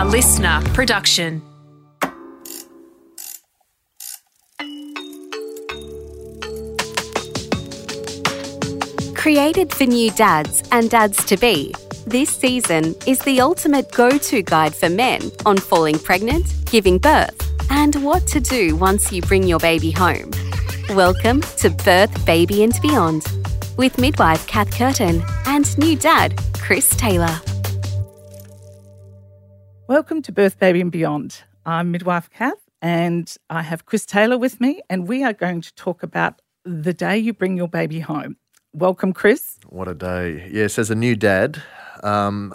[0.00, 1.42] A listener production.
[9.14, 11.74] Created for new dads and dads to be,
[12.06, 17.38] this season is the ultimate go to guide for men on falling pregnant, giving birth,
[17.70, 20.30] and what to do once you bring your baby home.
[20.96, 23.26] Welcome to Birth, Baby and Beyond
[23.76, 27.38] with midwife Cath Curtin and new dad Chris Taylor.
[29.90, 31.42] Welcome to Birth, Baby and Beyond.
[31.66, 35.74] I'm midwife Cath and I have Chris Taylor with me, and we are going to
[35.74, 38.36] talk about the day you bring your baby home.
[38.72, 39.58] Welcome, Chris.
[39.66, 40.48] What a day.
[40.48, 41.60] Yes, as a new dad,
[42.04, 42.54] um,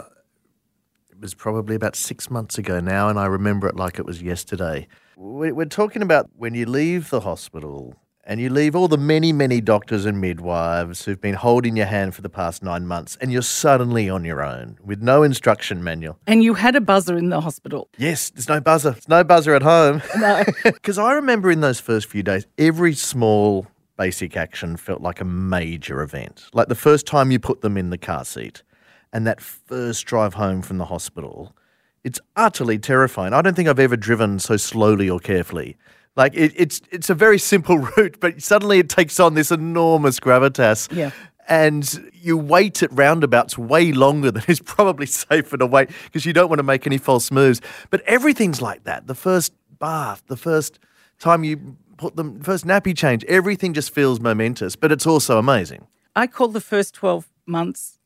[1.11, 4.21] it was probably about six months ago now, and I remember it like it was
[4.21, 4.87] yesterday.
[5.17, 9.31] We- We're talking about when you leave the hospital and you leave all the many,
[9.31, 13.31] many doctors and midwives who've been holding your hand for the past nine months, and
[13.31, 16.17] you're suddenly on your own with no instruction manual.
[16.25, 17.89] And you had a buzzer in the hospital.
[17.97, 18.91] Yes, there's no buzzer.
[18.91, 20.01] There's no buzzer at home.
[20.17, 20.43] No.
[20.63, 25.25] Because I remember in those first few days, every small basic action felt like a
[25.25, 26.45] major event.
[26.53, 28.63] Like the first time you put them in the car seat
[29.11, 31.55] and that first drive home from the hospital,
[32.03, 33.33] it's utterly terrifying.
[33.33, 35.75] I don't think I've ever driven so slowly or carefully.
[36.15, 40.19] Like it, it's it's a very simple route, but suddenly it takes on this enormous
[40.19, 40.93] gravitas.
[40.95, 41.11] Yeah.
[41.47, 46.33] And you wait at roundabouts way longer than is probably safer to wait because you
[46.33, 47.61] don't want to make any false moves.
[47.89, 49.07] But everything's like that.
[49.07, 50.79] The first bath, the first
[51.19, 55.87] time you put them, first nappy change, everything just feels momentous, but it's also amazing.
[56.15, 57.99] I call the first 12 months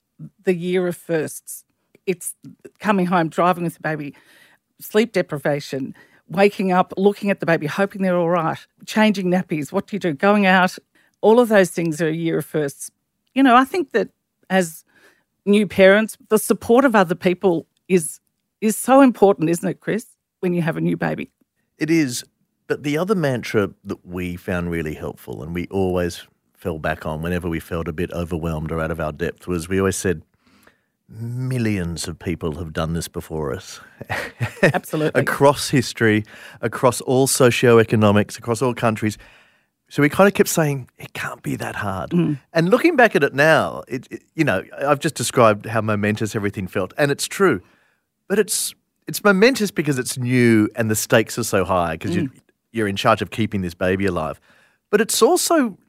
[0.44, 1.64] the year of firsts.
[2.06, 2.36] It's
[2.80, 4.16] coming home, driving with the baby,
[4.80, 5.96] sleep deprivation,
[6.30, 9.72] waking up, looking at the baby, hoping they're all right, changing nappies.
[9.72, 10.13] What do you do?
[10.13, 10.77] Going out.
[11.22, 12.91] All of those things are a year of firsts.
[13.33, 14.09] You know, I think that
[14.50, 14.85] as
[15.45, 18.19] new parents, the support of other people is
[18.61, 20.05] is so important, isn't it, Chris?
[20.41, 21.31] When you have a new baby.
[21.77, 22.23] It is,
[22.67, 27.22] but the other mantra that we found really helpful and we always fell back on
[27.22, 30.22] whenever we felt a bit overwhelmed or out of our depth was we always said,
[31.09, 33.80] millions of people have done this before us.
[34.62, 35.22] Absolutely.
[35.22, 36.24] across history,
[36.62, 39.18] across all socioeconomics, across all countries.
[39.90, 42.12] So we kind of kept saying it can't be that hard.
[42.12, 42.40] Mm.
[42.53, 46.36] And looking back at it now, it, it- you know, I've just described how momentous
[46.36, 47.62] everything felt, and it's true.
[48.28, 48.75] But it's
[49.08, 52.40] it's momentous because it's new and the stakes are so high because you, mm.
[52.72, 54.40] you're in charge of keeping this baby alive.
[54.92, 55.80] But it's also,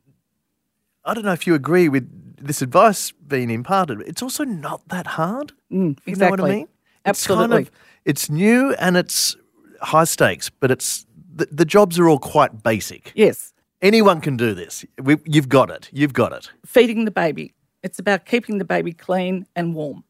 [1.05, 2.09] I don't know if you agree with
[2.41, 4.01] this advice being imparted.
[4.07, 5.53] It's also not that hard.
[5.73, 6.51] Mm, you know what I exactly.
[6.51, 6.69] mean?
[7.07, 7.63] It's kind Absolutely.
[7.63, 7.71] of-
[8.05, 9.37] it's new and it's
[9.83, 13.13] high stakes, but it's the, the jobs are all quite basic.
[13.15, 13.53] Yes.
[13.83, 14.85] Anyone can do this.
[15.03, 15.89] We, you've got it.
[15.93, 16.51] You've got it.
[16.67, 17.55] feeding the baby.
[17.83, 20.05] It's about keeping the baby clean and warm.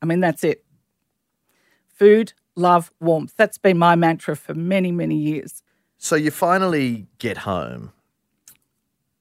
[0.00, 0.64] I mean, that's it.
[1.88, 3.34] Food, love, warmth.
[3.36, 5.62] That's been my mantra for many, many years.
[5.98, 7.92] So you finally get home.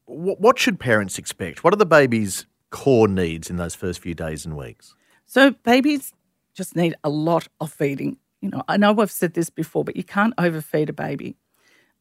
[0.06, 1.64] What, should parents expect?
[1.64, 4.96] What are the baby's core needs in those first few days and weeks?
[5.26, 6.14] So, babies
[6.54, 8.18] just need a lot of feeding.
[8.42, 11.36] You know, I know I've said this before, but you can't overfeed a baby.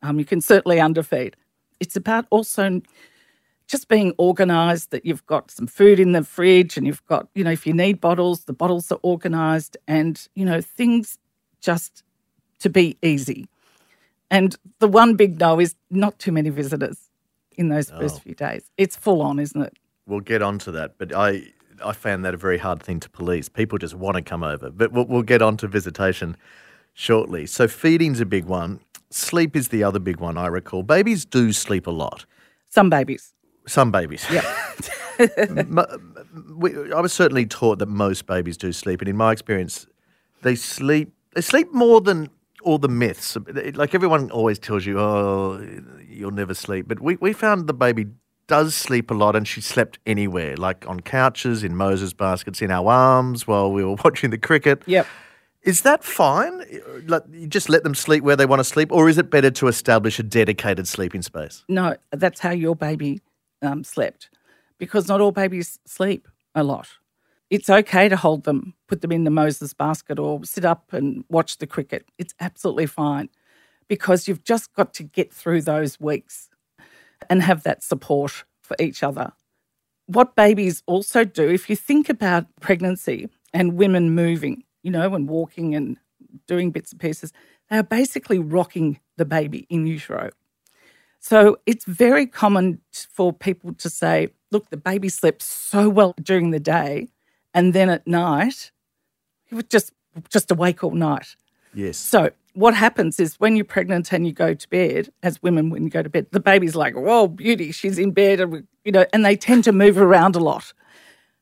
[0.03, 1.35] Um, you can certainly underfeed.
[1.81, 2.83] It's about also
[3.67, 7.43] just being organised that you've got some food in the fridge and you've got, you
[7.43, 11.19] know, if you need bottles, the bottles are organised and, you know, things
[11.63, 12.03] just
[12.59, 13.49] to be easy.
[14.31, 17.11] And the one big no is not too many visitors
[17.57, 17.99] in those oh.
[17.99, 18.71] first few days.
[18.77, 19.79] It's full on, isn't it?
[20.07, 21.53] We'll get onto that, but I
[21.85, 23.49] I found that a very hard thing to police.
[23.49, 26.37] People just want to come over, but we'll, we'll get on to visitation
[26.93, 27.47] shortly.
[27.47, 28.81] So feeding's a big one.
[29.11, 30.37] Sleep is the other big one.
[30.37, 32.27] I recall babies do sleep a lot.
[32.71, 33.33] Some babies.
[33.67, 34.27] Some babies.
[34.31, 34.43] Yeah.
[35.19, 39.87] I was certainly taught that most babies do sleep, and in my experience,
[40.43, 41.13] they sleep.
[41.35, 42.31] They sleep more than
[42.65, 43.37] all the myths.
[43.75, 45.65] Like everyone always tells you, "Oh,
[46.09, 48.07] you'll never sleep," but we, we found the baby
[48.47, 52.71] does sleep a lot, and she slept anywhere, like on couches, in Moses baskets, in
[52.71, 54.83] our arms while we were watching the cricket.
[54.87, 55.07] Yep.
[55.63, 56.63] Is that fine?
[57.07, 59.51] Like you just let them sleep where they want to sleep, or is it better
[59.53, 61.65] to establish a dedicated sleeping space?
[61.69, 63.21] No, that's how your baby
[63.63, 64.31] um, slept
[64.79, 66.89] because not all babies sleep a lot.
[67.55, 71.25] It's okay to hold them, put them in the Moses basket or sit up and
[71.29, 72.05] watch the cricket.
[72.19, 73.29] It's absolutely fine
[73.87, 76.51] because you've just got to get through those weeks
[77.31, 79.35] and have that support for each other.
[80.07, 85.29] What babies also do, if you think about pregnancy and women moving, you know, and
[85.29, 85.97] walking and
[86.49, 87.33] doing bits and pieces,
[87.71, 90.31] they are basically rocking the baby in utero.
[91.21, 96.51] So it's very common for people to say, look, the baby slept so well during
[96.51, 97.11] the day,
[97.55, 98.71] and then at night,
[99.45, 99.93] he would just
[100.29, 101.37] just awake all night.
[101.73, 101.97] Yes.
[101.97, 105.83] So what happens is when you're pregnant and you go to bed, as women when
[105.85, 109.07] you go to bed, the baby's like, "Whoa, beauty, she's in bed," and you know,
[109.13, 110.73] and they tend to move around a lot.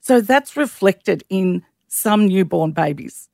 [0.01, 3.29] So that's reflected in some newborn babies.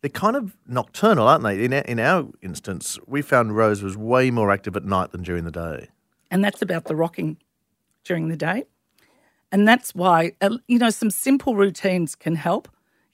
[0.00, 1.64] They're kind of nocturnal, aren't they?
[1.64, 5.22] In our, in our instance, we found Rose was way more active at night than
[5.22, 5.88] during the day.
[6.30, 7.36] and that's about the rocking
[8.04, 8.64] during the day.
[9.54, 12.68] And that's why, uh, you know, some simple routines can help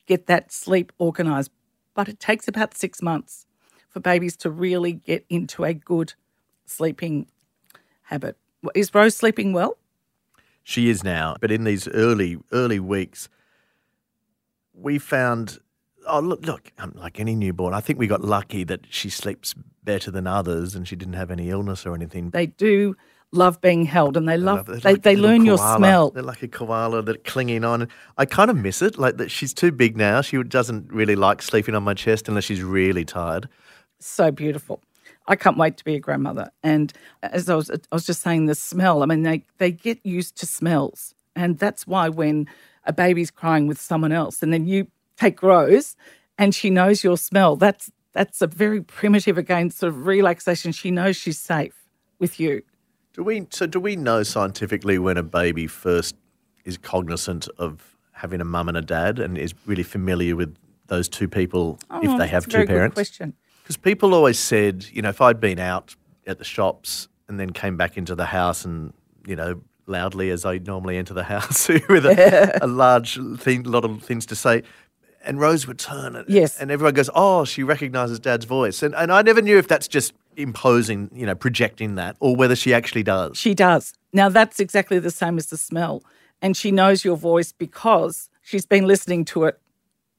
[0.07, 1.51] get that sleep organised.
[1.93, 3.45] But it takes about six months
[3.91, 6.15] for babies to really get into a good
[6.65, 7.27] sleeping
[8.05, 8.39] habit.
[8.75, 9.77] Is Rose sleeping well?
[10.63, 13.29] She is now, but in these early early weeks,
[14.73, 15.59] we found.
[16.07, 16.73] Oh look, look!
[16.79, 19.55] um, Like any newborn, I think we got lucky that she sleeps
[19.85, 22.31] better than others, and she didn't have any illness or anything.
[22.31, 22.97] They do
[23.33, 26.11] love being held and they love, they, like they a little learn your smell.
[26.11, 27.89] They're like a koala that clinging on.
[28.19, 28.99] I kind of miss it.
[28.99, 30.21] Like that, she's too big now.
[30.21, 33.49] She doesn't really like sleeping on my chest unless she's really tired.
[34.01, 34.83] so beautiful.
[35.27, 36.51] I can't wait to be a grandmother.
[36.63, 36.93] And
[37.23, 39.03] as I was, I was just saying, the smell.
[39.03, 42.49] I mean, they they get used to smells, and that's why when
[42.85, 45.97] a baby's crying with someone else, and then you take Rose,
[46.37, 47.55] and she knows your smell.
[47.55, 50.73] That's that's a very primitive again sort of relaxation.
[50.73, 51.87] She knows she's safe
[52.19, 52.63] with you.
[53.21, 53.47] Do we?
[53.51, 56.17] So do we know scientifically when a baby first
[56.65, 60.57] is cognizant of having a mum and a dad, and is really familiar with
[60.87, 62.95] those two people if Oh, they have that's a very two good parents?
[62.95, 63.35] question.
[63.63, 65.95] Because people always said, you know, if I'd been out
[66.27, 68.95] at the shops and then came back into the house and,
[69.27, 73.85] you know, loudly as I normally enter the house with a, a large thing, lot
[73.85, 74.63] of things to say,
[75.23, 76.59] and Rose would turn and, Yes.
[76.59, 78.83] and everyone goes, oh, she recognises Dad's voice.
[78.83, 82.57] And, and I never knew if that's just imposing, you know, projecting that or whether
[82.57, 83.37] she actually does.
[83.37, 83.93] She does.
[84.13, 86.03] Now, that's exactly the same as the smell.
[86.43, 89.61] And she knows your voice because she's been listening to it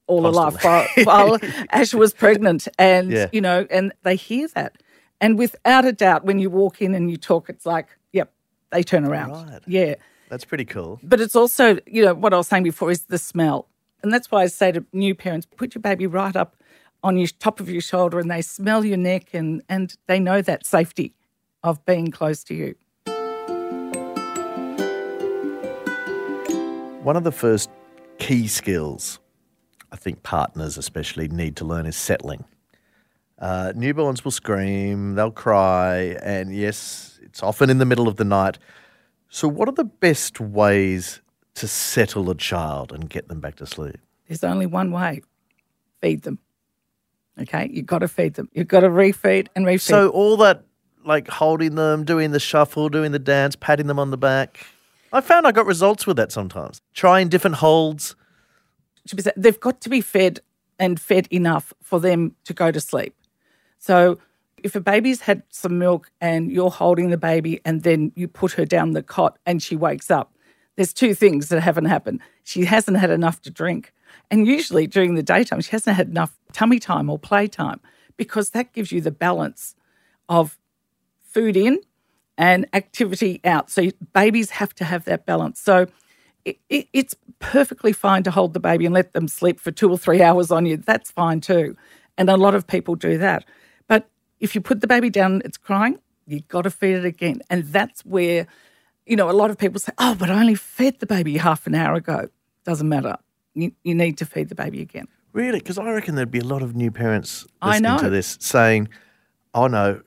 [0.07, 1.37] all her life while, while
[1.71, 2.67] Ash was pregnant.
[2.77, 3.27] And, Yeah.
[3.31, 4.81] you know, and they hear that.
[5.19, 8.31] And without a doubt, when you walk in and you talk, it's like, yep,
[8.71, 9.31] they turn around.
[9.31, 9.61] Right.
[9.67, 9.95] Yeah.
[10.29, 10.99] That's pretty cool.
[11.03, 13.67] But it's also, you know, what I was saying before is the smell.
[14.03, 16.55] And that's why I say to new parents, put your baby right up
[17.03, 20.41] on your top of your shoulder and they smell your neck and, and they know
[20.41, 21.15] that safety
[21.63, 22.75] of being close to you.
[27.03, 27.69] One of the first
[28.19, 29.19] key skills
[29.91, 32.45] I think partners especially need to learn is settling.
[33.39, 38.23] Uh, newborns will scream, they'll cry, and yes, it's often in the middle of the
[38.23, 38.59] night.
[39.29, 41.21] So, what are the best ways
[41.55, 43.97] to settle a child and get them back to sleep?
[44.27, 45.21] There's only one way
[46.01, 46.39] feed them.
[47.39, 48.49] Okay, you've got to feed them.
[48.53, 49.81] You've got to refeed and refeed.
[49.81, 50.63] So, all that
[51.05, 54.65] like holding them, doing the shuffle, doing the dance, patting them on the back.
[55.13, 56.81] I found I got results with that sometimes.
[56.93, 58.15] Trying different holds.
[59.07, 60.39] to be said, they've got to be fed
[60.79, 63.15] and fed enough for them to go to sleep.
[63.77, 64.19] So
[64.63, 68.53] if a baby's had some milk and you're holding the baby and then you put
[68.53, 70.33] her down the cot and she wakes up,
[70.75, 72.21] there's two things that haven't happened.
[72.43, 73.93] She hasn't had enough to drink.
[74.31, 77.81] And usually during the daytime, she hasn't had enough tummy time or playtime
[78.15, 79.75] because that gives you the balance
[80.29, 80.57] of
[81.21, 81.79] food in
[82.37, 83.69] and activity out.
[83.69, 85.59] So babies have to have that balance.
[85.59, 85.87] So
[86.45, 89.91] it, it, it's perfectly fine to hold the baby and let them sleep for two
[89.91, 90.77] or three hours on you.
[90.77, 91.75] That's fine too.
[92.17, 93.45] And a lot of people do that.
[93.87, 97.41] But if you put the baby down it's crying, you've got to feed it again.
[97.49, 98.47] And that's where,
[99.05, 101.67] you know, a lot of people say, oh, but I only fed the baby half
[101.67, 102.29] an hour ago.
[102.63, 103.17] Doesn't matter.
[103.53, 105.07] You, you need to feed the baby again.
[105.33, 105.59] Really?
[105.59, 108.89] Because I reckon there'd be a lot of new parents listening to this saying,
[109.53, 110.01] oh no,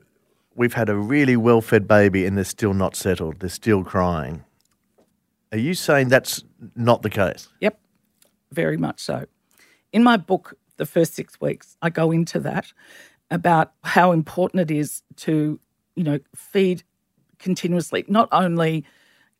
[0.54, 3.40] we've had a really well fed baby and they're still not settled.
[3.40, 4.44] They're still crying.
[5.52, 6.42] Are you saying that's
[6.74, 7.48] not the case?
[7.60, 7.78] Yep,
[8.50, 9.26] very much so.
[9.92, 12.72] In my book, The First Six Weeks, I go into that
[13.30, 15.60] about how important it is to,
[15.94, 16.82] you know, feed
[17.38, 18.84] continuously, not only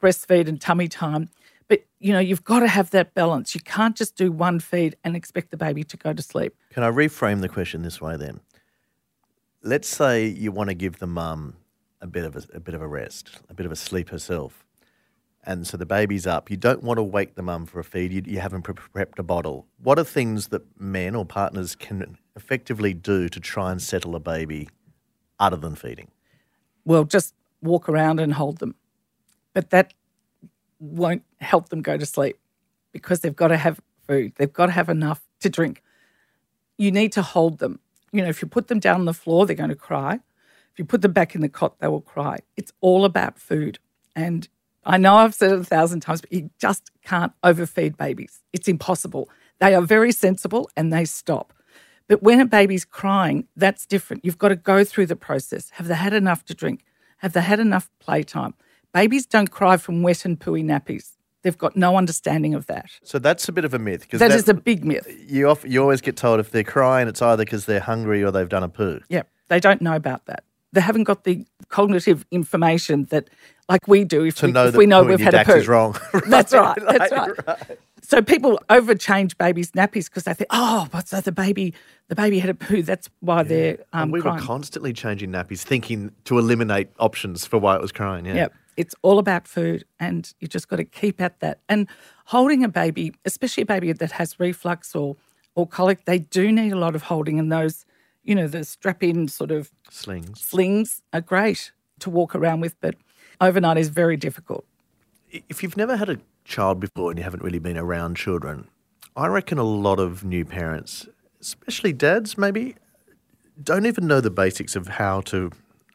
[0.00, 1.30] breastfeed and tummy time,
[1.68, 3.54] but, you know, you've got to have that balance.
[3.54, 6.54] You can't just do one feed and expect the baby to go to sleep.
[6.71, 8.40] Can I reframe the question this way then?
[9.62, 11.56] Let's say you want to give the mum
[12.00, 14.64] a bit of a, a bit of a rest, a bit of a sleep herself.
[15.47, 16.50] And so the baby's up.
[16.50, 18.12] You don't want to wake the mum for a feed.
[18.12, 19.66] You, you haven't pre- prepped a bottle.
[19.83, 24.21] What are things that men or partners can effectively do to try and settle a
[24.21, 24.68] baby
[25.38, 26.11] other than feeding?
[26.85, 28.75] Well, just walk around and hold them.
[29.52, 29.94] But that
[30.85, 32.38] won't help them go to sleep
[32.93, 34.33] because they've got to have food.
[34.37, 35.83] They've got to have enough to drink.
[36.79, 37.81] You need to hold them.
[38.12, 40.21] You know, if you put them down on the floor, they're going to cry.
[40.73, 42.38] If you put them back in the cot, they will cry.
[42.57, 43.79] It's all about food.
[44.14, 44.49] And
[44.85, 48.43] I know I've said it a thousand times, but you just can't overfeed babies.
[48.53, 49.29] It's impossible.
[49.61, 51.53] They are very sensible and they stop.
[52.07, 54.25] But when a baby's crying, that's different.
[54.25, 55.71] You've got to go through the process.
[55.71, 56.85] Have they had enough to drink?
[57.19, 58.55] Have they had enough playtime?
[58.94, 61.10] Babies don't cry from wet and pooey nappies.
[61.42, 62.86] They've got no understanding of that.
[63.02, 65.06] So that's a bit of a myth because That is a big myth.
[65.28, 68.30] you off, you always get told if they're crying, it's either because they're hungry or
[68.30, 69.00] they've done a poo.
[69.10, 70.44] Yeah, they don't know about that.
[70.72, 73.28] They haven't got the cognitive information that,
[73.68, 75.52] like we do, if, To we, know if we know we've had a poo.
[75.52, 75.96] is wrong.
[76.28, 76.78] That's right.
[76.80, 77.78] That's Right, right.
[78.02, 81.74] So people overchange babies' nappies because they think, oh, but so the baby,
[82.08, 82.82] the baby had a poo.
[82.82, 84.36] That's why they're um, and we crying.
[84.40, 88.26] were constantly changing nappies, thinking to eliminate options for why it was crying.
[88.26, 88.34] Yeah.
[88.34, 88.54] Yep.
[88.76, 91.61] It's all about food, and you just got to keep at that.
[91.69, 91.88] And
[92.26, 95.16] holding a baby, especially a baby that has reflux or
[95.57, 97.38] or colic, they do need a lot of holding.
[97.38, 97.87] And those,
[98.25, 100.40] you know, the strap-in sort of Slings.
[100.40, 102.97] slings are great to walk around with, but
[103.40, 104.64] overnight is very difficult.
[105.49, 108.69] If you've never had a child before and you haven't really been around children,
[109.16, 111.09] I reckon a lot of new parents,
[111.40, 112.75] especially dads, maybe,
[113.62, 115.52] don't even know the basics of how to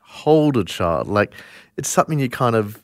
[0.09, 1.07] hold a child.
[1.07, 1.33] Like
[1.77, 2.83] it's something you kind of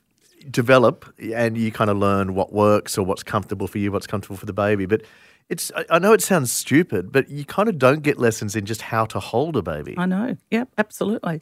[0.49, 4.37] develop and you kind of learn what works or what's comfortable for you, what's comfortable
[4.37, 4.85] for the baby.
[4.85, 5.01] But
[5.49, 8.83] it's I, know it sounds stupid, but you kind of don't get lessons in just
[8.83, 9.95] how to hold a baby.
[9.97, 10.37] I know.
[10.51, 11.41] Yep, absolutely.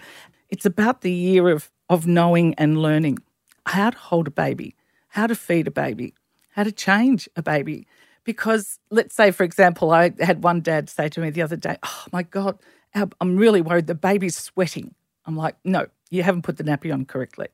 [0.50, 3.20] It's about the year of of knowing and learning
[3.66, 4.76] how to hold a baby,
[5.10, 6.14] how to feed a baby,
[6.52, 7.86] how to change a baby.
[8.24, 11.78] Because let's say, for example, I had one dad say to me the other day,
[11.84, 12.58] "Oh my God,
[12.96, 17.06] I'm really worried the baby's sweating." I'm like, "No, you haven't put the nappy on
[17.06, 17.48] correctly."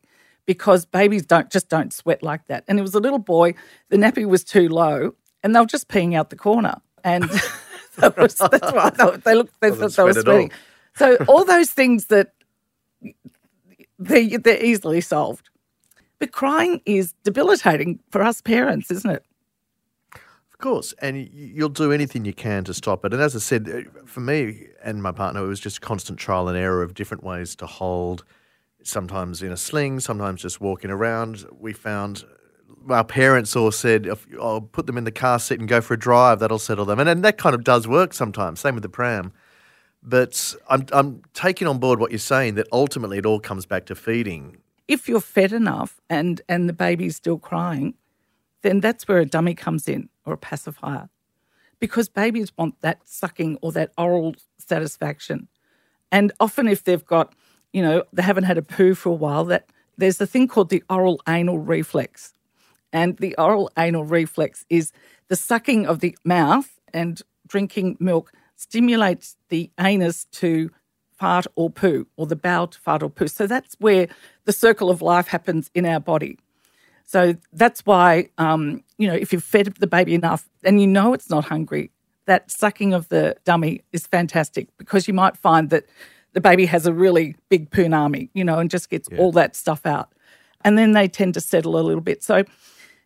[0.45, 2.63] Because babies don't just don't sweat like that.
[2.67, 3.53] And it was a little boy,
[3.89, 6.75] the nappy was too low, and they were just peeing out the corner.
[7.03, 7.23] And
[7.97, 8.89] that was, that's why
[9.23, 10.51] they, looked, they thought they were sweating.
[10.95, 12.33] So all those things that
[13.99, 15.49] they they're easily solved.
[16.17, 19.23] But crying is debilitating for us parents, isn't it?
[20.59, 23.13] Course, and you'll do anything you can to stop it.
[23.13, 26.49] And as I said, uh, for me and my partner, it was just constant trial
[26.49, 28.25] and error of different ways to hold.
[28.83, 31.45] Sometimes in a sling, sometimes just walking around.
[31.57, 32.25] We found
[32.89, 35.97] our parents all said, "I'll put them in the car seat and go for a
[35.99, 36.39] drive.
[36.39, 38.59] That'll settle them." And, and that kind of does work sometimes.
[38.59, 39.31] Same with the pram.
[40.03, 43.85] But I'm I'm taking on board what you're saying that ultimately it all comes back
[43.85, 44.57] to feeding.
[44.89, 47.93] If you're fed enough and and the baby's still crying,
[48.61, 51.09] then that's where a dummy comes in or a pacifier.
[51.79, 55.47] Because babies want that sucking or that oral satisfaction.
[56.11, 57.33] And often if they've got,
[57.73, 60.69] you know, they haven't had a poo for a while, that there's a thing called
[60.69, 62.33] the oral anal reflex.
[62.91, 64.91] And the oral anal reflex is
[65.27, 70.69] the sucking of the mouth and drinking milk stimulates the anus to
[71.11, 73.27] fart or poo, or the bowel to fart or poo.
[73.27, 74.07] So that's where
[74.45, 76.39] the circle of life happens in our body.
[77.09, 81.15] So that's why, um, you know, if you've fed the baby enough and you know
[81.15, 81.89] it's not hungry,
[82.27, 85.85] that sucking of the dummy is fantastic because you might find that
[86.33, 89.87] the baby has a really big punami, you know, and just gets all that stuff
[89.87, 90.13] out.
[90.61, 92.21] And then they tend to settle a little bit.
[92.21, 92.43] So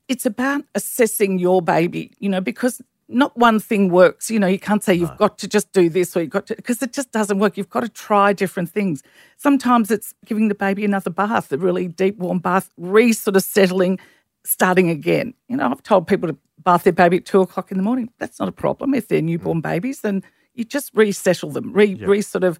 [0.09, 4.31] it's about assessing your baby, you know, because not one thing works.
[4.31, 6.55] You know, you can't say you've got to just do this or you've got to,
[6.55, 7.57] because it just doesn't work.
[7.57, 9.03] You've got to try different things.
[9.37, 13.43] Sometimes it's giving the baby another bath, a really deep, warm bath, re sort of
[13.43, 13.99] settling,
[14.43, 15.33] starting again.
[15.47, 18.09] You know, I've told people to bath their baby at two o'clock in the morning.
[18.19, 20.01] That's not a problem if they're newborn babies.
[20.01, 22.57] Then you just resettle them, re, re sort of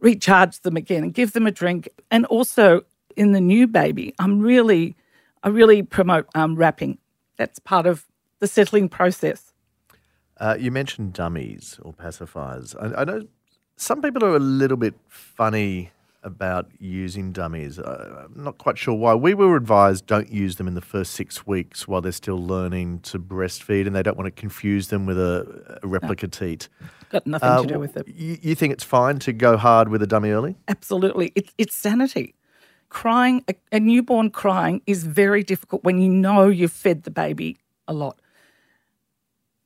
[0.00, 1.88] recharge them again and give them a drink.
[2.10, 2.82] And also
[3.16, 4.96] in the new baby, I'm really,
[5.42, 6.98] I really promote um, wrapping.
[7.36, 8.06] That's part of
[8.40, 9.53] the settling process.
[10.38, 12.74] Uh, you mentioned dummies or pacifiers.
[12.80, 13.26] I, I know
[13.76, 15.90] some people are a little bit funny
[16.22, 17.78] about using dummies.
[17.78, 19.14] Uh, I'm not quite sure why.
[19.14, 23.00] We were advised don't use them in the first six weeks while they're still learning
[23.00, 26.68] to breastfeed, and they don't want to confuse them with a, a replica teat.
[27.10, 28.08] Got nothing Uh, to do with it.
[28.08, 30.56] You, you think it's fine to go hard with a dummy early?
[30.66, 31.30] Absolutely.
[31.34, 32.34] It's, it's sanity.
[32.88, 37.92] Crying, a newborn crying is very difficult when you know you've fed the baby a
[37.92, 38.18] lot.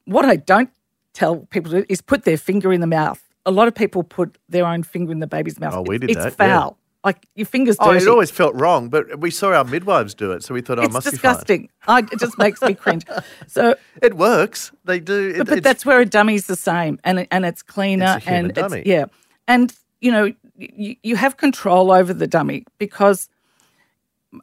[0.08, 0.70] What I don't
[1.12, 3.22] tell people to do is put their finger in the mouth.
[3.44, 5.74] A lot of people put their own finger in the baby's mouth.
[5.74, 6.58] Oh, we did it's that, yeah.
[6.60, 6.78] foul.
[7.04, 8.04] Like your finger's Oh, dirty.
[8.04, 10.82] it always felt wrong, but we saw our midwives do it, so we thought, oh,
[10.82, 11.68] it it's must disgusting.
[11.86, 13.04] I, it just makes me cringe.
[13.46, 13.76] So.
[14.02, 14.72] It works.
[14.84, 15.30] They do.
[15.30, 18.52] It, but, but that's where a dummy's the same, and and it's cleaner It's and
[18.54, 18.78] dummy.
[18.80, 19.04] it's yeah,
[19.46, 23.28] and you know you, you have control over the dummy because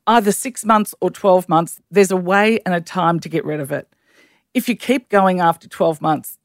[0.08, 3.60] either six months or twelve months, there's a way and a time to get rid
[3.60, 3.88] of it.
[4.56, 6.40] If you keep going after twelve months,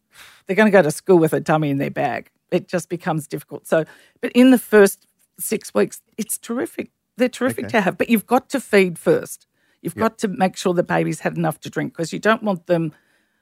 [0.47, 2.31] they're going to go to school with a dummy in their bag.
[2.51, 3.67] It just becomes difficult.
[3.67, 3.85] So,
[4.21, 5.07] but in the first
[5.39, 6.91] six weeks, it's terrific.
[7.17, 7.79] They're terrific Okay.
[7.79, 9.47] to have, but you've got to feed first.
[9.81, 12.67] You've got to make sure the baby's had enough to drink because you don't want
[12.67, 12.93] them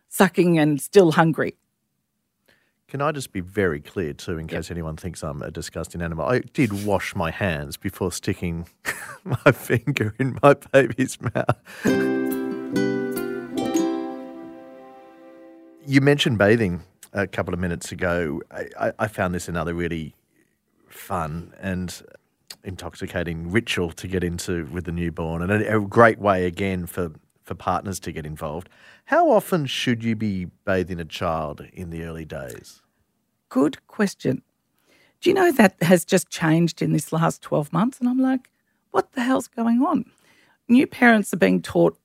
[0.09, 1.57] sucking and still hungry.
[2.89, 6.27] Can I just be very clear too, in case anyone thinks I'm a disgusting animal?
[6.27, 8.69] I did wash my hands before sticking
[9.25, 11.59] my finger in my baby's mouth.
[15.89, 16.83] You mentioned bathing
[17.15, 18.43] a couple of minutes ago.
[18.51, 20.15] I, I, found this another really
[20.91, 22.03] fun and
[22.63, 27.13] intoxicating ritual to get into with the newborn, and a, a great way again for
[27.43, 28.69] for partners to get involved.
[29.07, 32.83] How often should you be bathing a child in the early days?
[33.49, 34.43] Good question.
[35.23, 37.99] Do you know that has just changed in this last 12 months?
[37.99, 38.51] And I'm like,
[38.91, 40.05] what the hell's going on?
[40.69, 41.99] New parents are being taught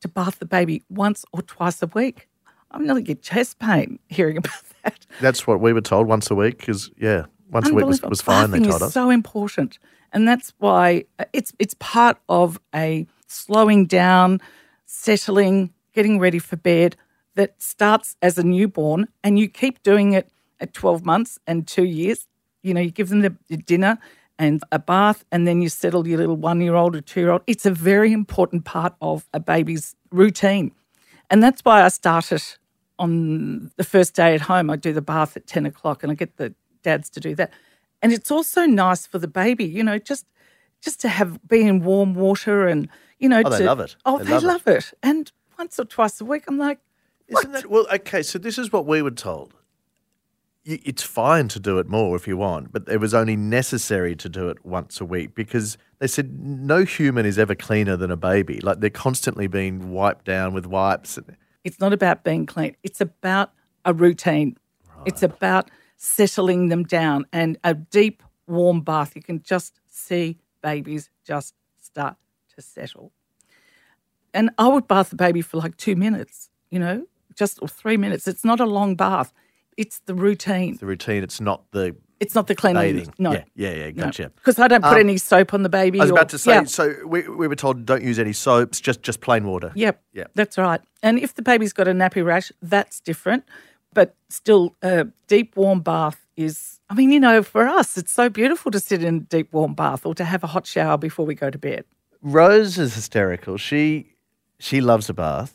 [0.00, 2.27] to bath the baby once or twice a week.
[2.70, 5.06] I'm going to get chest pain hearing about that.
[5.20, 6.58] That's what we were told once a week.
[6.58, 8.50] Because yeah, once a week was, was fine.
[8.50, 8.94] They told is us.
[8.94, 9.78] so important,
[10.12, 14.40] and that's why uh, it's it's part of a slowing down,
[14.86, 16.96] settling, getting ready for bed
[17.34, 20.28] that starts as a newborn, and you keep doing it
[20.60, 22.26] at 12 months and two years.
[22.62, 23.98] You know, you give them the, the dinner
[24.38, 27.30] and a bath, and then you settle your little one year old or two year
[27.30, 27.42] old.
[27.46, 30.72] It's a very important part of a baby's routine.
[31.30, 32.42] And that's why I started
[32.98, 34.70] on the first day at home.
[34.70, 37.52] I do the bath at 10 o'clock and I get the dads to do that.
[38.02, 40.26] And it's also nice for the baby, you know, just
[40.80, 42.88] just to have be in warm water and,
[43.18, 43.96] you know, Oh, they to, love it.
[44.06, 44.46] Oh, They they, love it.
[44.46, 44.92] love it.
[45.02, 46.78] And once or twice a week, I'm like,
[47.26, 47.86] Isn't that well?
[47.92, 49.54] Okay, so this is what we were told.
[50.64, 54.28] It's fine to do it more if you want, but it was only necessary to
[54.28, 58.16] do it once a week because they said no human is ever cleaner than a
[58.18, 58.60] baby.
[58.60, 61.18] Like they're constantly being wiped down with wipes.
[61.64, 62.76] It's not about being clean.
[62.82, 63.52] It's about
[63.84, 64.56] a routine.
[65.04, 69.16] It's about settling them down and a deep, warm bath.
[69.16, 72.16] You can just see babies just start
[72.54, 73.12] to settle.
[74.32, 77.96] And I would bath the baby for like two minutes, you know, just or three
[77.96, 78.28] minutes.
[78.28, 79.32] It's not a long bath.
[79.76, 80.76] It's the routine.
[80.76, 81.22] The routine.
[81.22, 82.96] It's not the It's not the cleaning.
[82.96, 83.14] bathing.
[83.18, 83.32] No.
[83.32, 83.90] Yeah, yeah, yeah.
[83.90, 84.30] Gotcha.
[84.36, 86.00] Because I don't put Um, any soap on the baby.
[86.00, 86.50] I was or- about to say.
[86.52, 86.64] Yeah.
[86.64, 89.70] So we, we were told don't use any soaps, just just plain water.
[89.74, 90.02] Yep.
[90.14, 90.30] Yep.
[90.34, 90.80] That's right.
[91.02, 93.44] And if the baby's got a nappy rash, that's different.
[93.94, 98.28] But still, a deep warm bath is, I mean, you know, for us, it's so
[98.28, 101.24] beautiful to sit in a deep warm bath or to have a hot shower before
[101.24, 101.84] we go to bed.
[102.20, 103.56] Rose is hysterical.
[103.58, 104.12] She
[104.58, 105.54] she loves a bath.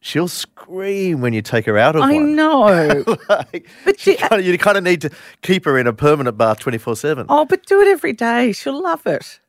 [0.00, 2.36] She'll scream when you take her out of I one.
[2.36, 3.04] know.
[3.28, 5.10] like, But kinda, you kind of need to
[5.42, 7.26] keep her in a permanent bath 24 7.
[7.28, 8.52] oh, but do it every day.
[8.52, 9.40] She'll love it.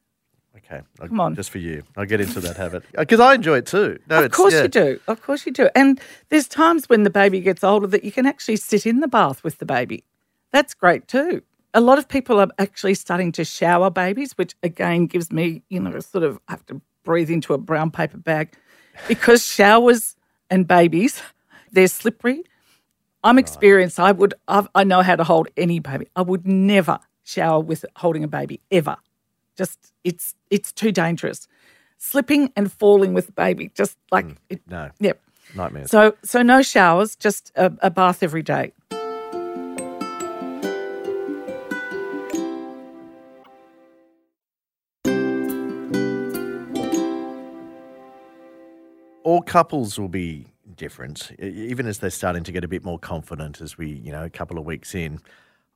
[0.58, 0.82] Okay.
[1.00, 1.36] I'll- Come on.
[1.36, 1.84] Just for you.
[1.98, 2.84] I'll get into that habit.
[2.98, 4.00] Uh, because I enjoy it too.
[4.10, 4.64] No, of course yeah.
[4.64, 5.00] you do.
[5.08, 5.70] Of course you do.
[5.76, 9.08] And there's times when the baby gets older that you can actually sit in the
[9.08, 10.04] bath with the baby.
[10.52, 11.44] That's great too.
[11.76, 15.80] A lot of people are actually starting to shower babies, which again gives me, you
[15.80, 18.54] know, sort of I have to breathe into a brown paper bag
[19.08, 20.16] because showers
[20.50, 21.22] and babies,
[21.72, 22.44] they're slippery.
[23.24, 24.00] I'm experienced.
[24.00, 26.08] I would, I've, I know how to hold any baby.
[26.16, 28.98] I would never shower with holding a baby ever.
[29.58, 31.48] Just it's it's too dangerous.
[31.98, 34.90] Slipping and falling with the baby, just like mm, it, No.
[35.00, 35.22] Yep.
[35.54, 35.92] Nightmares.
[35.92, 38.72] So so no showers, just a, a bath every day.
[49.40, 53.62] All couples will be different, even as they're starting to get a bit more confident
[53.62, 55.22] as we, you know, a couple of weeks in.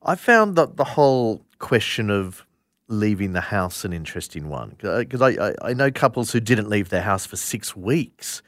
[0.02, 2.44] I found that the whole question of
[2.88, 6.90] leaving the house an interesting one because I, I, I know couples who didn't leave
[6.90, 8.42] their house for six weeks,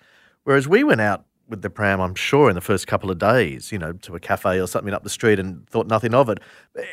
[0.44, 3.72] whereas we went out with the pram, I'm sure, in the first couple of days,
[3.72, 6.40] you know, to a cafe or something up the street and thought nothing of it.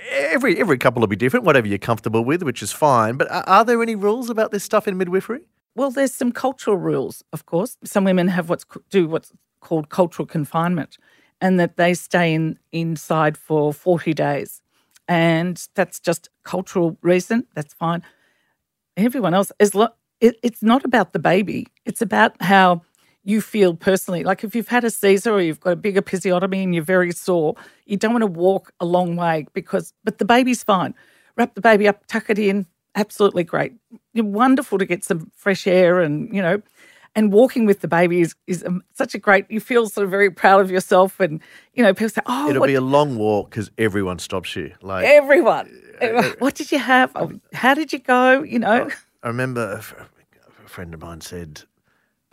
[0.09, 3.17] Every every couple will be different, whatever you're comfortable with, which is fine.
[3.17, 5.41] But are, are there any rules about this stuff in midwifery?
[5.75, 7.77] Well, there's some cultural rules, of course.
[7.83, 9.31] Some women have what's do what's
[9.61, 10.97] called cultural confinement,
[11.41, 14.61] and that they stay in inside for 40 days,
[15.07, 17.47] and that's just cultural reason.
[17.55, 18.03] That's fine.
[18.97, 19.75] Everyone else is.
[19.75, 21.67] Lo- it, it's not about the baby.
[21.85, 22.81] It's about how
[23.23, 24.23] you feel personally.
[24.23, 27.11] Like if you've had a Caesar or you've got a big episiotomy and you're very
[27.11, 27.55] sore,
[27.85, 30.93] you don't want to walk a long way because, but the baby's fine.
[31.37, 32.67] Wrap the baby up, tuck it in.
[32.95, 33.73] Absolutely great.
[34.13, 36.61] You're wonderful to get some fresh air and, you know,
[37.15, 40.11] and walking with the baby is, is um, such a great, you feel sort of
[40.11, 41.19] very proud of yourself.
[41.19, 41.41] And,
[41.73, 44.73] you know, people say, oh, It'll what, be a long walk because everyone stops you.
[44.81, 45.69] Like everyone.
[46.01, 47.11] everyone, What did you have?
[47.15, 48.43] Oh, How did you go?
[48.43, 48.89] You know,
[49.21, 49.79] I remember
[50.65, 51.63] a friend of mine said,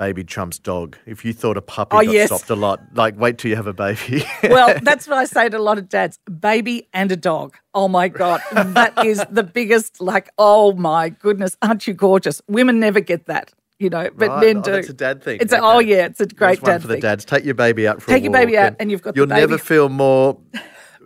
[0.00, 2.26] "Baby trumps dog." If you thought a puppy Oh, got yes.
[2.28, 4.24] stopped a lot, like wait till you have a baby.
[4.42, 7.56] well, that's what I say to a lot of dads baby and a dog.
[7.74, 8.40] Oh my God.
[8.80, 12.40] That is the biggest, like, oh my goodness, aren't you gorgeous?
[12.48, 14.40] Women never get that, you know, but Right.
[14.46, 14.74] men Oh, do.
[14.74, 15.38] It's a dad thing.
[15.40, 17.24] It's a, oh, yeah, it's a great There's one dad for the dads.
[17.24, 19.40] Take your baby out for Take your baby out and you've got You'll baby.
[19.40, 20.38] never feel more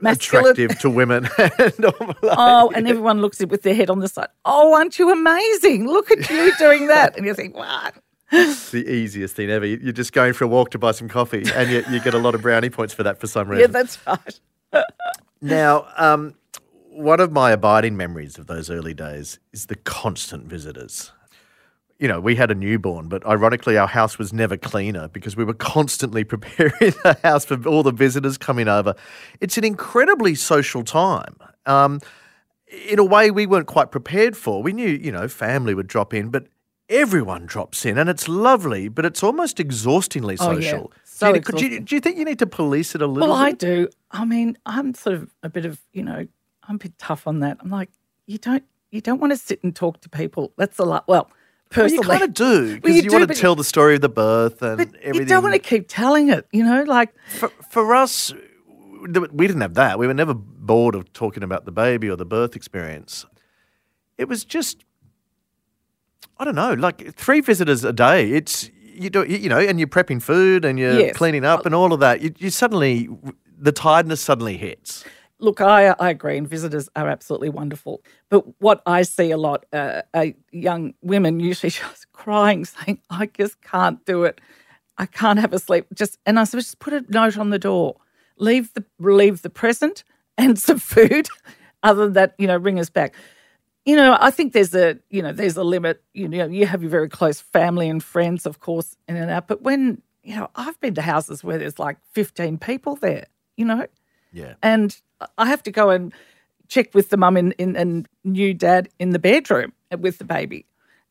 [0.01, 0.53] masculine.
[0.53, 1.29] attractive to women.
[1.39, 4.29] and like, Oh, and everyone looks at with their head on the side.
[4.45, 5.87] Oh, aren't you amazing?
[5.89, 7.17] Look at you doing that.
[7.17, 7.95] And you think, what?
[8.35, 9.65] It's the easiest thing ever.
[9.67, 12.15] You- You're just going for a walk to buy some coffee, and yet you get
[12.15, 13.71] a lot of brownie points for that for some reason.
[13.73, 14.85] Yeah, that's right.
[15.41, 16.35] now, um,
[16.91, 21.13] one of my abiding memories of those early days is the constant visitors.
[21.99, 25.45] You know, we had a newborn, but ironically, our house was never cleaner because we
[25.45, 28.95] were constantly preparing the house for all the visitors coming over.
[29.41, 31.37] It's an incredibly social time.
[31.67, 32.01] Um,
[32.89, 34.63] in a way, we weren't quite prepared for.
[34.63, 36.47] We knew, you know, family would drop in, but
[36.89, 40.91] everyone drops in, and it's lovely, but it's almost exhaustingly social.
[40.93, 41.01] Oh, yeah.
[41.05, 43.29] So do, you, could you- do you think you need to police it a little
[43.29, 43.89] Well, I do.
[44.11, 46.27] I mean, I'm sort of a bit of, you know,
[46.69, 47.59] I'm a bit tough on that.
[47.61, 47.91] I'm like,
[48.27, 50.53] you don't, you don't want to sit and talk to people.
[50.57, 51.07] That's a lot.
[51.09, 51.31] Well,
[51.77, 53.65] Well, you personally, kind of do Well, because you you, do, want to tell the
[53.65, 55.15] story of the birth and everything.
[55.15, 56.47] you don't want to keep telling it.
[56.53, 58.33] You know, like for, for us,
[59.33, 59.99] we didn't have that.
[59.99, 63.27] We were never bored of talking about the baby or the birth experience.
[64.17, 64.85] It was just,
[66.39, 68.31] I don't know, like three visitors a day.
[68.33, 71.17] It's you do you know, and you're prepping food and you're Yes.
[71.17, 72.21] cleaning up and all of that.
[72.23, 73.09] You, you suddenly
[73.59, 75.05] the tiredness suddenly hits.
[75.41, 78.03] Look, I, I agree, and visitors are absolutely wonderful.
[78.31, 83.27] But what I see a lot, uh, are young women usually just crying, saying, "I
[83.27, 84.41] just can't do it.
[84.97, 87.59] I can't have a sleep." Just and I said, just put a note on the
[87.59, 87.97] door,
[88.39, 90.05] leave the leave the present
[90.39, 91.29] and some food.
[91.83, 93.15] Other than that, you know, ring us back.
[93.85, 96.03] You know, I think there's a you know there's a limit.
[96.15, 99.47] You know, you have your very close family and friends, of course, in and out.
[99.47, 103.27] But when you know, I've been to houses where there's like 15 people there.
[103.57, 103.87] You know,
[104.33, 104.55] Yeah.
[104.63, 104.99] and
[105.37, 106.13] I have to go and
[106.69, 110.65] check with the mum in, in, and new dad in the bedroom with the baby.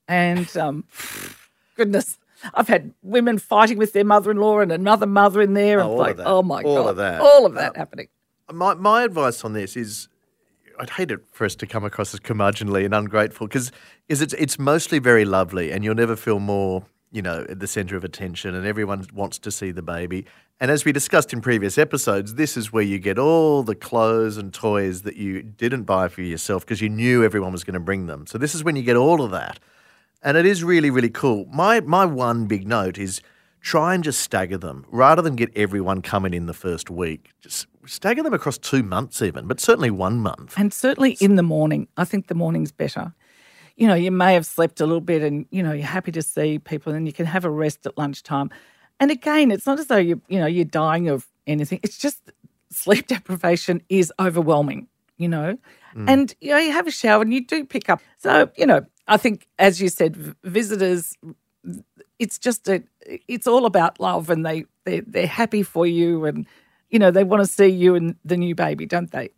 [0.07, 0.83] And um,
[1.77, 2.17] goodness,
[2.55, 5.79] I've had women fighting with their mother in law and another mother in there.
[5.79, 6.89] Oh, and all like, oh my All God.
[6.89, 7.21] of that.
[7.21, 8.07] All of that happening.
[8.51, 10.09] My my advice on this is,
[10.79, 13.71] I'd hate it for us to come across as curmudgeonly and ungrateful because
[14.09, 17.95] it's it's mostly very lovely, and you'll never feel more you know at the centre
[17.95, 20.25] of attention, and everyone wants to see the baby.
[20.59, 24.37] And as we discussed in previous episodes, this is where you get all the clothes
[24.37, 27.79] and toys that you didn't buy for yourself because you knew everyone was going to
[27.79, 28.25] bring them.
[28.27, 29.59] So this is when you get all of that,
[30.21, 31.45] and it is really really cool.
[31.51, 33.21] My my one big note is
[33.63, 37.31] try and just stagger them rather than get everyone coming in the first week.
[37.41, 40.53] Just stagger them across two months, even, but certainly one month.
[40.57, 43.13] And certainly in the morning, I think the morning's better.
[43.77, 46.21] You know, you may have slept a little bit and, you know, you're happy to
[46.21, 48.51] see people and you can have a rest at lunchtime.
[48.99, 51.79] And again, it's not as though you you know, you're dying of anything.
[51.83, 52.21] It's just
[52.69, 55.57] sleep deprivation is overwhelming, you know.
[55.95, 56.09] Mm.
[56.09, 58.01] And you know, you have a shower and you do pick up.
[58.19, 61.17] So, you know, I think as you said, visitors
[62.19, 62.83] it's just a
[63.27, 66.45] it's all about love and they they they're happy for you and
[66.93, 69.31] you know, they want to see you and the new baby, don't they?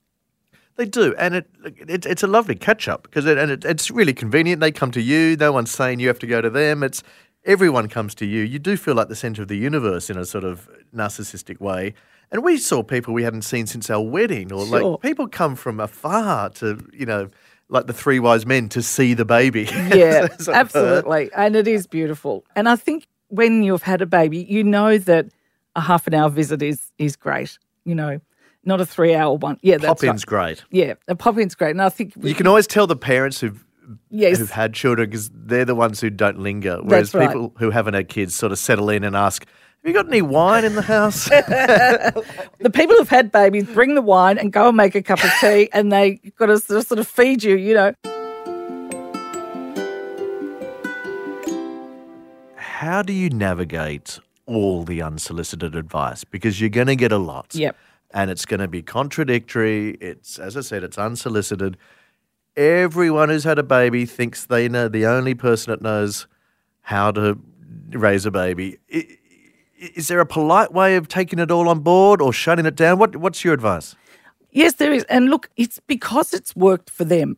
[0.75, 1.49] They do, and it,
[1.87, 4.59] it it's a lovely catch up because it, and it, it's really convenient.
[4.59, 5.37] They come to you.
[5.37, 6.83] No one's saying you have to go to them.
[6.83, 7.01] It's
[7.45, 8.43] everyone comes to you.
[8.43, 11.93] You do feel like the center of the universe in a sort of narcissistic way.
[12.29, 14.81] And we saw people we hadn't seen since our wedding, or Sure.
[14.91, 17.29] like people come from afar to you know,
[17.69, 19.69] like the three wise men to see the baby.
[19.73, 20.47] Yeah, a birth.
[20.49, 21.29] Uh, absolutely.
[21.35, 22.45] And it is beautiful.
[22.55, 25.27] And I think when you've had a baby, you know that
[25.75, 27.57] a half an hour visit is is great.
[27.83, 28.19] You know,
[28.63, 29.57] not a three hour one.
[29.61, 30.57] Yeah, that's Pop-in's right.
[30.57, 30.63] great.
[30.71, 31.71] Yeah, a pop in's great.
[31.71, 33.63] And I think we, You can always tell the parents who've
[34.09, 36.79] yes, who've had children because they're the ones who don't linger.
[36.81, 37.27] Whereas right.
[37.27, 39.49] people who haven't had kids sort of settle in and ask, "Have
[39.85, 44.37] you got any wine in the house?" the people who've had babies bring the wine
[44.37, 46.99] and go and make a cup of tea, and they got to sort of, sort
[46.99, 47.55] of feed you.
[47.55, 47.93] You know,
[52.57, 56.23] How do you navigate all the unsolicited advice?
[56.23, 57.55] Because you're going to get a lot.
[57.55, 57.75] Yep.
[58.11, 59.91] And it's going to be contradictory.
[60.01, 61.77] It's, as I said, it's unsolicited.
[62.55, 66.27] Everyone who's had a baby thinks they know the only person that knows
[66.81, 67.39] how to
[67.91, 68.77] raise a baby.
[68.93, 69.17] I- i-
[69.77, 72.97] Is there a polite way of taking it all on board or shutting it down?
[72.97, 73.95] What, what's your advice?
[74.51, 75.03] Yes, there is.
[75.05, 77.37] And look, it's because it's worked for them.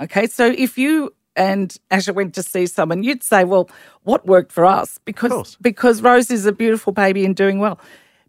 [0.00, 0.26] Okay.
[0.26, 3.68] So if you and Asher went to see someone, you'd say, well,
[4.02, 4.98] what worked for us?
[5.04, 7.80] Because because Rose is a beautiful baby and doing well.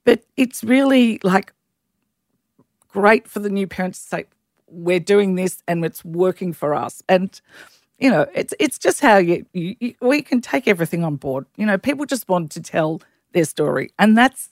[0.04, 1.54] But it's really like
[2.88, 4.26] great for the new parents to say,
[4.68, 7.04] we're doing this and it's working for us.
[7.08, 7.40] And
[8.00, 11.46] you know, it's it's just how you, you, you we can take everything on board.
[11.56, 13.02] You know, people just want to tell
[13.34, 14.50] their story, and that's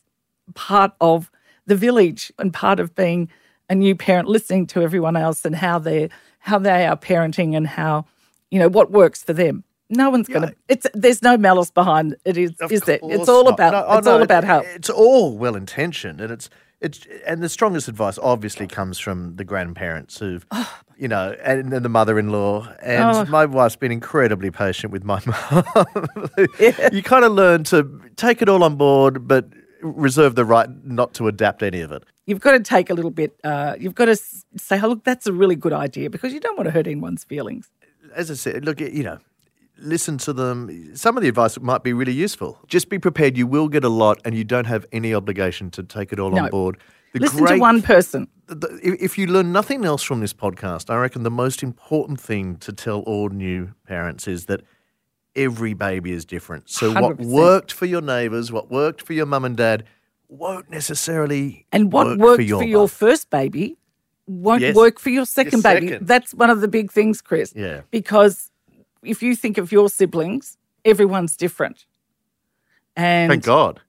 [0.56, 1.30] part of
[1.66, 3.30] the village and part of being
[3.70, 7.68] a new parent, listening to everyone else and how they how they are parenting and
[7.68, 8.06] how
[8.50, 9.64] you know what works for them.
[9.92, 10.56] No one's going to.
[10.68, 12.38] It's there's no malice behind it.
[12.38, 13.00] Is Of is there?
[13.04, 14.60] It's all about No, oh, it's no, all it- about how.
[14.60, 16.50] it's all well intentioned, and it's
[16.82, 21.72] It's and the strongest advice obviously comes from the grandparents who've, Oh, you know, and
[21.72, 22.74] then the mother-in-law.
[22.82, 26.30] And my wife's been incredibly patient with my mum.
[26.92, 29.46] You kind of learn to take it all on board, but
[29.82, 32.04] reserve the right not to adapt any of it.
[32.26, 35.26] You've got to take a little bit, uh, you've got to say, oh, look, that's
[35.26, 37.70] a really good idea because you don't want to hurt anyone's feelings.
[38.16, 39.20] As I said, look, you know,
[39.82, 40.96] listen to them.
[40.96, 42.60] Some of the advice might be really useful.
[42.68, 43.38] Just be prepared.
[43.38, 46.32] You will get a lot, and you don't have any obligation to take it all
[46.32, 46.44] No.
[46.46, 46.78] on board.
[47.14, 48.28] The Listen to great one person.
[48.48, 52.56] the- if you learn nothing else from this podcast, I reckon the most important thing
[52.58, 54.62] to tell all new parents is that
[55.36, 56.70] every baby is different.
[56.70, 57.26] So what 100%.
[57.32, 59.86] worked for your neighbours, what worked for your mum and dad,
[60.28, 63.78] won't necessarily And what work worked for your, for your first baby
[64.28, 64.76] won't Yes.
[64.76, 65.88] work for your second baby.
[65.90, 66.08] second.
[66.08, 67.54] That's one of the big things, Chris.
[67.56, 67.82] Yeah.
[67.90, 68.49] Because
[69.04, 71.86] if you think of your siblings, everyone's different.
[72.96, 73.82] And Thank God.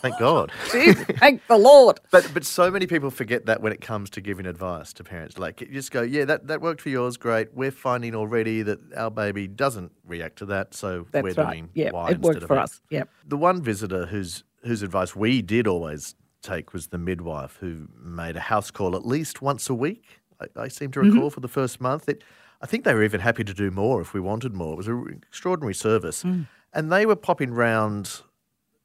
[0.00, 0.50] Thank God.
[0.72, 2.00] Jesus, thank the Lord.
[2.10, 5.38] But but so many people forget that when it comes to giving advice to parents.
[5.38, 7.52] Like you just go, yeah, that, that worked for yours, great.
[7.54, 11.52] We're finding already that our baby doesn't react to that, so That's we're right.
[11.52, 12.80] doing Yeah, Y it worked of for us.
[12.90, 13.10] Yep.
[13.28, 18.36] The one visitor whose whose advice we did always take was the midwife who made
[18.36, 20.20] a house call at least once a week.
[20.40, 21.12] I, I seem to Mm-hmm.
[21.14, 22.08] recall for the first month.
[22.08, 22.24] It,
[22.62, 24.74] I think they were even happy to do more if we wanted more.
[24.74, 26.46] It was an extraordinary service, Mm.
[26.72, 28.22] and they were popping round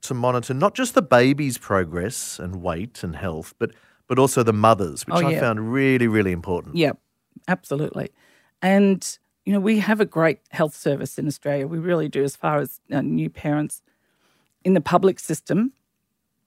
[0.02, 3.72] to monitor not just the baby's progress and weight and health, but
[4.08, 6.76] but also the mothers, which Oh, I found really really important.
[6.76, 6.98] Yep,
[7.48, 8.10] absolutely.
[8.62, 11.68] And, you know, we have a great health service in Australia.
[11.68, 13.82] We really do, as far as uh, new parents
[14.64, 15.74] in the public system.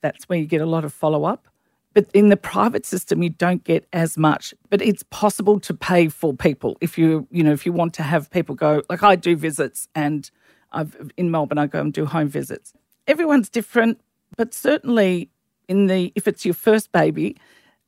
[0.00, 1.46] That's where you get a lot of follow up.
[1.92, 4.54] But in the private system, you don't get as much.
[4.68, 8.02] But it's possible to pay for people if you, you know, if you want to
[8.02, 8.82] have people go.
[8.88, 10.30] Like I do visits, and
[10.72, 12.72] I've in Melbourne, I go and do home visits.
[13.06, 14.00] Everyone's different,
[14.36, 15.30] but certainly
[15.68, 17.36] in the if it's your first baby,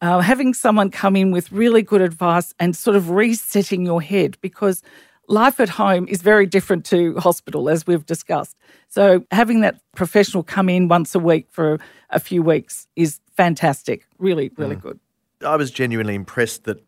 [0.00, 4.36] uh, having someone come in with really good advice and sort of resetting your head
[4.40, 4.82] because
[5.28, 8.56] life at home is very different to hospital, as we've discussed.
[8.88, 11.78] So, having that professional come in once a week for
[12.10, 14.06] a few weeks is fantastic.
[14.18, 14.80] Really, really mm.
[14.82, 15.00] good.
[15.44, 16.82] I was genuinely impressed that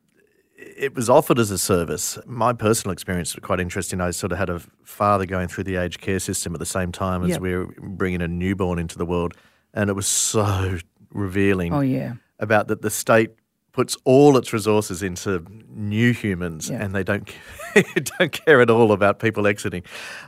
[0.57, 2.19] it was offered as a service.
[2.27, 4.01] My personal experience was quite interesting.
[4.01, 6.93] I sort of had a father going through the aged care system at the same
[6.93, 7.41] time as Yep.
[7.41, 9.35] we were bringing a newborn into the world,
[9.73, 10.79] and it was so
[11.11, 12.15] revealing Oh, yeah.
[12.39, 13.31] about that the state
[13.75, 16.83] puts all its resources into new humans Yeah.
[16.83, 17.29] and they don't
[18.19, 19.83] don't care at all about people exiting.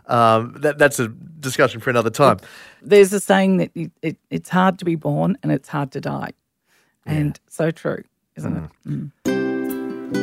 [0.07, 2.39] Um, that, that's a discussion for another time.
[2.83, 6.01] There's a saying that it, it, it's hard to be born and it's hard to
[6.01, 6.33] die.
[7.07, 8.03] And so true,
[8.37, 8.71] isn't it?
[9.25, 10.17] Mm.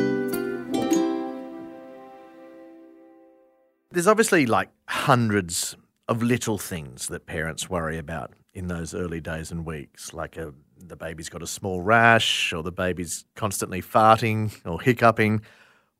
[3.90, 5.76] There's obviously like hundreds
[6.08, 10.52] of little things that parents worry about in those early days and weeks, like a,
[10.78, 15.42] the baby's got a small rash, or the baby's constantly farting or hiccuping,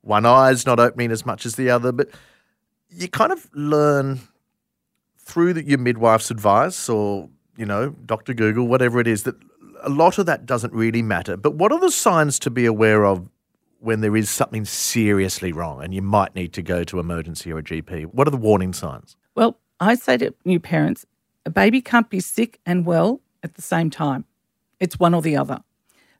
[0.03, 1.93] one eye's not opening as much as the other.
[1.93, 2.11] But
[2.91, 4.21] you kind of learn
[5.19, 8.35] through the, your midwife's advice or, you know, Dr.
[8.35, 9.37] Google, whatever it is, that
[9.83, 11.37] a lot of that doesn't really matter.
[11.37, 13.29] But what are the signs to be aware of
[13.81, 17.59] when there is something seriously wrong and you might need to go to emergency or
[17.59, 18.07] a GP?
[18.07, 19.17] What are the warning signs?
[19.35, 21.07] Well, I say to new parents,
[21.45, 24.25] a baby can't be sick and well at the same time.
[24.85, 25.61] It's one or the other.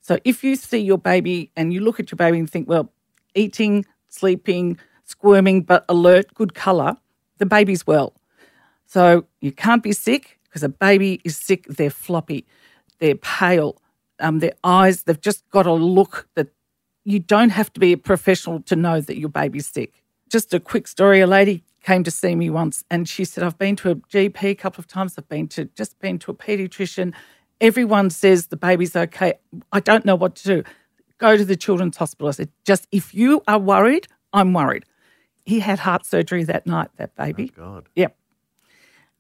[0.01, 2.91] So if you see your baby and you look at your baby and think, well,
[3.35, 6.97] eating, sleeping, squirming, but alert, good colour,
[7.37, 8.15] the baby's well.
[8.87, 11.67] So you can't be sick because a baby is sick.
[11.69, 12.47] They're floppy,
[13.01, 13.77] they're pale,
[14.19, 16.49] um, their eyes, they've just got a look that
[17.05, 20.03] you don't have to be a professional to know that your baby's sick.
[20.31, 23.59] Just a quick story a lady came to see me once and she said, I've
[23.59, 26.35] been to a GP a couple of times, I've been to just been to a
[26.35, 27.13] pediatrician.
[27.65, 29.35] Everyone says the baby's okay.
[29.73, 30.65] I don't know what to do.
[31.17, 32.29] Go to the children's hospital.
[32.29, 34.85] I said, just if you are worried, I'm worried.
[35.47, 37.51] He had heart surgery that night, that baby.
[37.57, 37.89] Oh, God.
[37.97, 38.15] Yep.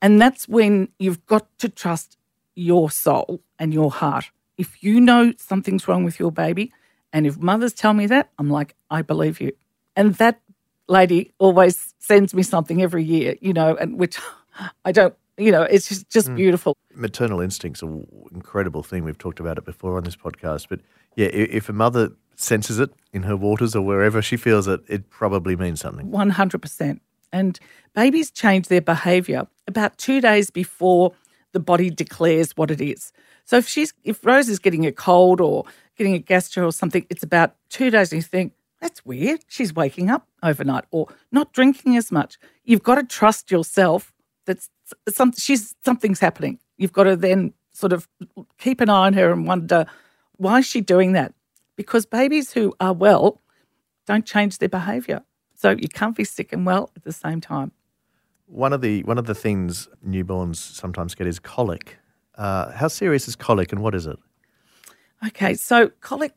[0.02, 2.18] And that's when you've got to trust
[2.54, 4.30] your soul and your heart.
[4.59, 6.70] If you know something's wrong with your baby,
[7.14, 9.52] and if mothers tell me that, I'm like, I believe you.
[9.96, 10.42] And that
[10.87, 14.18] lady always sends me something every year, you know, and which
[14.85, 16.37] I don't, you know, it's just, just hmm.
[16.37, 16.77] beautiful.
[16.94, 19.05] Maternal instinct's an incredible thing.
[19.05, 20.66] We've talked about it before on this podcast.
[20.68, 20.81] But
[21.16, 25.11] yeah, if a mother senses it in her waters or wherever she feels it, it
[25.11, 26.11] probably means something.
[26.11, 27.01] 100%.
[27.33, 27.59] And
[27.94, 31.12] babies change their behavior about two days before
[31.53, 33.12] the body declares what it is.
[33.44, 35.64] So if she's if Rose is getting a cold or
[35.97, 39.40] getting a gastro or something, it's about two days and you think, that's weird.
[39.49, 42.38] She's waking up overnight or not drinking as much.
[42.64, 44.12] You've got to trust yourself
[44.44, 44.68] that
[45.09, 46.59] some she's something's happening.
[46.77, 48.09] You've got to then sort of
[48.59, 49.87] keep an eye on her and wonder,
[50.37, 51.35] Why is she doing that?
[51.77, 53.42] Because babies who are well
[54.07, 55.23] don't change their behaviour.
[55.55, 57.73] So you can't be sick and well at the same time.
[58.47, 61.99] One of the one of the things newborns sometimes get is colic.
[62.37, 64.18] Uh, how serious is colic, and what is it?
[65.27, 66.35] Okay, so colic,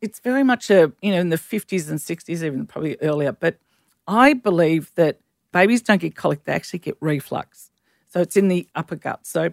[0.00, 3.32] it's very much a you know in the fifties and sixties, even probably earlier.
[3.32, 3.58] But
[4.06, 5.20] I believe that
[5.54, 7.70] babies don't get colic; they actually get reflux.
[8.10, 9.26] So it's in the upper gut.
[9.26, 9.50] So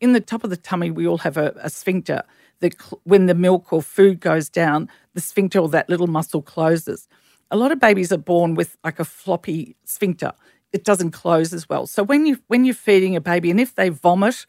[0.00, 2.24] in the top of the tummy, we all have a, a sphincter.
[2.58, 7.08] That when the milk or food goes down, the sphincter or that little muscle closes.
[7.50, 10.32] A lot of babies are born with like a floppy sphincter.
[10.72, 11.86] It doesn't close as well.
[11.86, 14.46] So when you when you're feeding a baby, and if they vomit,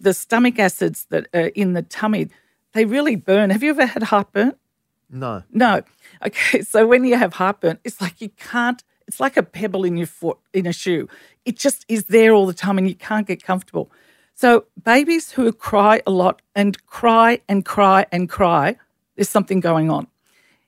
[0.00, 2.28] the stomach acids that are in the tummy,
[2.72, 3.50] they really burn.
[3.50, 4.54] Have you ever had heartburn?
[5.10, 5.42] No.
[5.50, 5.82] No.
[6.24, 9.96] Okay, so when you have heartburn, it's like you can't, it's like a pebble in
[9.96, 11.08] your foot, in a shoe.
[11.44, 13.90] It just is there all the time and you can't get comfortable.
[14.34, 18.76] So babies who cry a lot and cry and cry and cry,
[19.16, 20.06] there's something going on.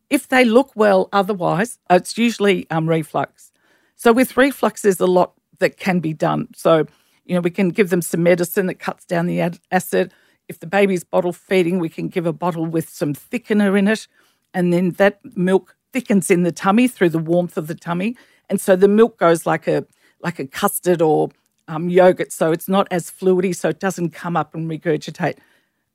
[0.09, 3.53] If they look well otherwise, it's usually um, reflux.
[3.94, 6.48] So with reflux, there's a lot that can be done.
[6.57, 6.87] So,
[7.26, 10.12] you know, we can give them some medicine that cuts down the acid.
[10.48, 14.09] If the baby's bottle feeding, we can give a bottle with some thickener in it.
[14.53, 18.16] And then that milk thickens in the tummy through the warmth of the tummy.
[18.51, 19.87] And so the milk goes like a
[20.21, 21.31] like a custard or
[21.69, 25.39] um, yogurt, so it's not as fluidy, so it doesn't come up and regurgitate.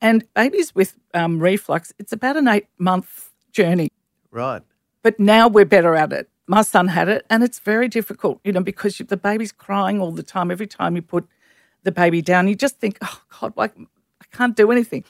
[0.01, 3.89] And babies with um, reflux, it's about an eight month journey.
[4.31, 4.63] Right.
[5.03, 6.29] But now we're better at it.
[6.47, 10.11] My son had it, and it's very difficult, you know, because the baby's crying all
[10.11, 10.49] the time.
[10.49, 11.27] Every time you put
[11.83, 15.03] the baby down, you just think, oh, God, like, I can't do anything.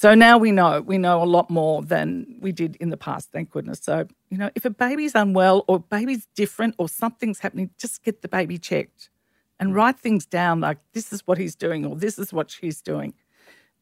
[0.00, 3.32] So now we know, we know a lot more than we did in the past,
[3.32, 3.80] thank goodness.
[3.82, 8.22] So, you know, if a baby's unwell or baby's different or something's happening, just get
[8.22, 9.10] the baby checked
[9.58, 9.74] and mm.
[9.74, 13.12] write things down like this is what he's doing or this is what she's doing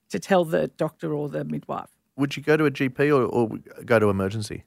[0.09, 1.91] to tell the doctor or the midwife.
[2.17, 3.51] Would you go to a GP or, or
[3.85, 4.65] go to emergency?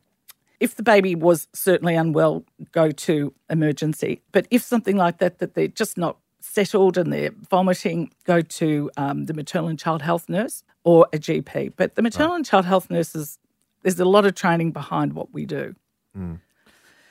[0.60, 4.22] If the baby was certainly unwell, go to emergency.
[4.32, 8.90] But if something like that, that they're just not settled and they're vomiting, go to
[8.98, 11.74] um, the maternal and child health nurse or a GP.
[11.76, 12.38] But the maternal right.
[12.38, 13.40] and child health nurses,
[13.84, 15.76] there's a lot of training behind what we do.
[16.18, 16.40] Mm.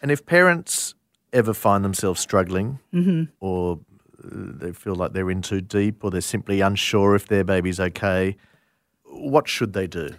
[0.03, 0.95] And if parents
[1.33, 3.25] ever find themselves struggling mm-hmm.
[3.41, 3.81] or
[4.23, 8.37] they feel like they're in too deep or they're simply unsure if their baby's okay,
[9.05, 10.11] what should they do?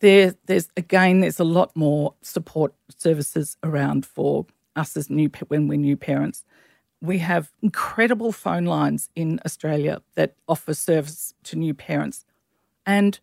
[0.00, 5.68] There, there's again, there's a lot more support services around for us as new when
[5.68, 6.44] we're new parents.
[7.02, 12.24] We have incredible phone lines in Australia that offer service to new parents,
[12.86, 13.18] and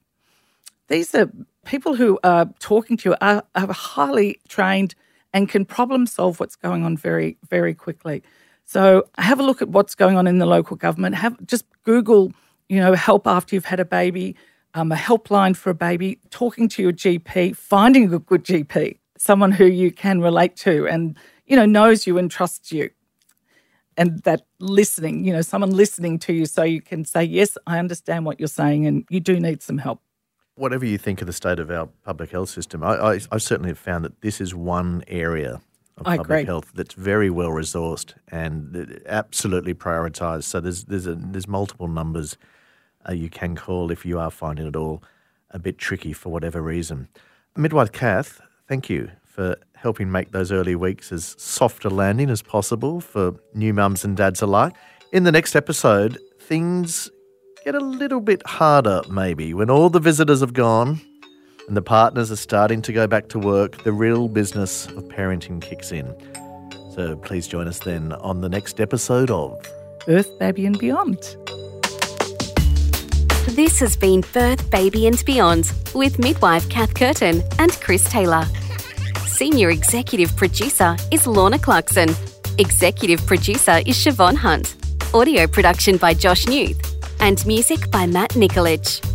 [0.90, 1.32] these are
[1.66, 4.96] people who are talking to you are, are highly trained
[5.34, 8.24] and can problem solve what's going on very, very quickly.
[8.66, 11.16] So have a look at what's going on in the local government.
[11.16, 12.32] Have just Google,
[12.68, 14.36] you know, help after you've had a baby,
[14.74, 19.52] um, a helpline for a baby, talking to your GP, finding a good GP, someone
[19.52, 22.90] who you can relate to and you know knows you and trusts you,
[24.00, 27.78] and that listening, you know, someone listening to you so you can say, yes, I
[27.78, 30.02] understand what you're saying, and you do need some help
[30.56, 33.70] whatever you think of the state of our public health system, I, I, I, certainly
[33.70, 35.62] have found that this is one area
[35.98, 36.46] of I public agree.
[36.46, 40.44] health that's very well resourced and absolutely prioritised.
[40.44, 42.38] So there's there's a, there's multiple numbers
[43.08, 45.02] uh, you can call if you are finding it all
[45.52, 47.08] a bit tricky for whatever reason.
[47.56, 52.42] Midwife Cath, thank you for helping make those early weeks as soft a landing as
[52.42, 54.74] possible for new mums and dads alike.
[55.12, 57.10] In the next episode, things
[57.64, 61.02] get a little bit harder maybe when all the visitors have gone
[61.68, 65.62] and the partners are starting to go back to work, the real business of parenting
[65.62, 66.14] kicks in.
[66.96, 69.58] So please join us then on the next episode of
[70.06, 71.18] Birth, Baby and Beyond.
[73.56, 78.46] This has been Birth, Baby and Beyond with midwife Cath Curtin and Chris Taylor.
[79.30, 82.10] Senior executive producer is Lorna Clarkson.
[82.58, 84.76] Executive producer is Siobhan Hunt.
[85.14, 86.98] Audio production by Josh Newth.
[87.22, 89.09] And music by Matt Nikolic.